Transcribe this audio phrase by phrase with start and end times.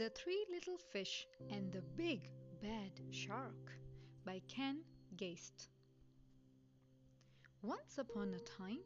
[0.00, 2.30] The Three Little Fish and the Big
[2.62, 3.70] Bad Shark
[4.24, 4.78] by Ken
[5.18, 5.68] Geist.
[7.60, 8.78] Once upon a time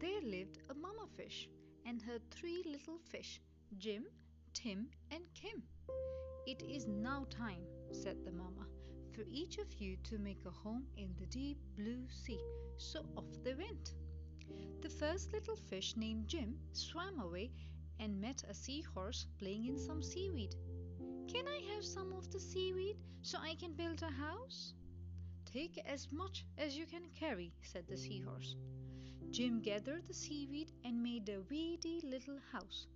[0.00, 1.50] there lived a mama fish
[1.84, 3.38] and her three little fish,
[3.76, 4.06] Jim,
[4.54, 5.62] Tim, and Kim.
[6.46, 8.66] It is now time, said the mama,
[9.14, 12.40] for each of you to make a home in the deep blue sea.
[12.78, 13.92] So off they went.
[14.80, 17.50] The first little fish, named Jim, swam away
[17.98, 20.54] and met a seahorse playing in some seaweed.
[21.28, 24.74] Can I have some of the seaweed so I can build a house?
[25.44, 28.56] Take as much as you can carry, said the seahorse.
[29.30, 32.86] Jim gathered the seaweed and made a weedy little house.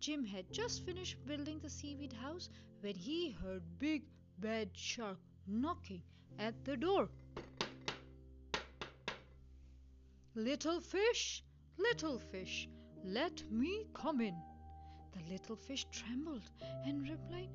[0.00, 2.48] Jim had just finished building the seaweed house
[2.80, 4.02] when he heard Big
[4.38, 6.02] Bad Shark knocking
[6.38, 7.08] at the door.
[10.34, 11.44] Little fish,
[11.78, 12.68] little fish,
[13.04, 14.36] let me come in.
[15.12, 16.50] The little fish trembled
[16.84, 17.50] and replied,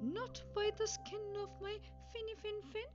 [0.00, 1.76] Not by the skin of my
[2.12, 2.90] finny fin fin.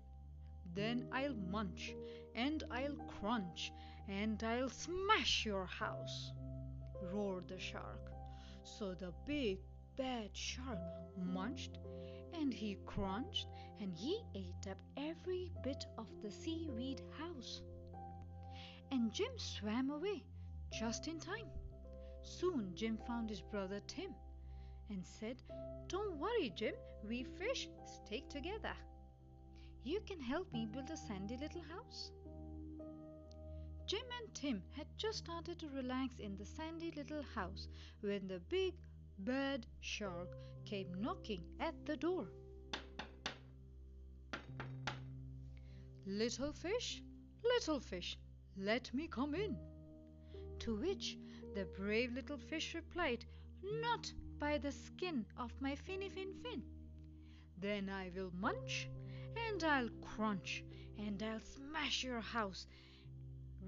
[0.76, 1.96] Then I'll munch
[2.36, 3.72] and I'll crunch
[4.08, 6.32] and I'll smash your house,
[7.12, 8.12] roared the shark.
[8.64, 9.60] So the big
[9.98, 10.80] bad shark
[11.18, 11.80] munched
[12.34, 13.48] and he crunched
[13.82, 17.62] and he ate up every bit of the seaweed house.
[18.92, 20.24] And Jim swam away
[20.72, 21.50] just in time.
[22.30, 24.14] Soon Jim found his brother Tim
[24.92, 25.42] and said,
[25.88, 28.76] Don't worry, Jim, we fish stick together.
[29.84, 32.12] You can help me build a sandy little house.
[33.88, 37.68] Jim and Tim had just started to relax in the sandy little house
[38.02, 38.76] when the big
[39.18, 42.28] bad shark came knocking at the door.
[46.06, 47.02] Little fish,
[47.44, 48.20] little fish,
[48.56, 49.58] let me come in.
[50.60, 51.18] To which
[51.56, 53.26] the brave little fish replied,
[53.82, 56.64] Not by the skin of my finny fin fin.
[57.58, 58.90] Then I will munch,
[59.48, 60.64] and I'll crunch,
[60.98, 62.68] and I'll smash your house,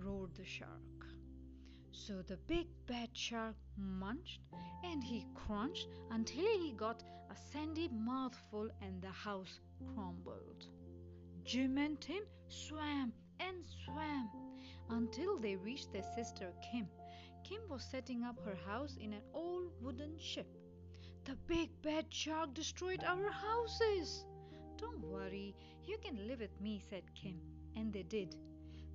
[0.03, 0.91] roared the shark.
[1.91, 4.39] So the big bad shark munched
[4.83, 9.59] and he crunched until he got a sandy mouthful and the house
[9.93, 10.67] crumbled.
[11.43, 14.29] Jim and Tim swam and swam
[14.89, 16.87] until they reached their sister Kim.
[17.43, 20.47] Kim was setting up her house in an old wooden ship.
[21.25, 24.25] The big bad shark destroyed our houses.
[24.77, 27.39] Don't worry, you can live with me, said Kim.
[27.75, 28.35] And they did.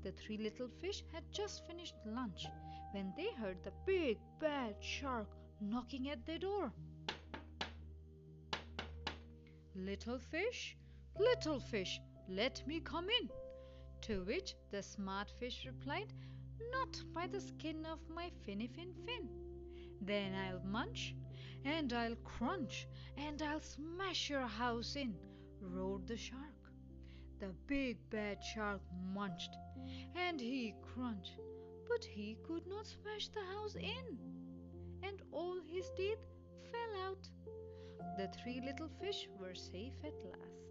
[0.02, 2.46] The three little fish had just finished lunch
[2.92, 5.28] when they heard the big bad shark
[5.60, 6.72] knocking at their door.
[9.74, 10.76] Little fish,
[11.18, 13.28] little fish, let me come in.
[14.02, 16.12] To which the smart fish replied,
[16.72, 19.28] Not by the skin of my finny fin fin.
[20.00, 21.14] Then I'll munch,
[21.64, 22.86] and I'll crunch,
[23.16, 25.14] and I'll smash your house in,
[25.60, 26.72] roared the shark.
[27.40, 28.80] The big bad shark
[29.12, 29.54] munched,
[30.14, 31.38] and he crunched,
[31.88, 34.18] but he could not smash the house in,
[35.02, 36.24] and all his teeth
[36.70, 37.28] fell out.
[38.16, 40.65] The three little fish were safe at last.